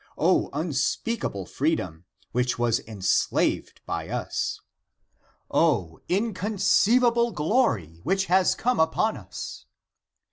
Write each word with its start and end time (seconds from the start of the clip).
O 0.17 0.49
unspeakable 0.51 1.45
freedom, 1.45 2.05
which 2.31 2.57
was 2.57 2.81
en 2.87 3.03
slaved 3.03 3.81
by 3.85 4.09
us! 4.09 4.59
O, 5.51 5.99
inconceivable 6.09 7.31
glory, 7.31 7.99
which 8.01 8.25
has 8.25 8.55
come 8.55 8.79
upon 8.79 9.15
us 9.15 9.65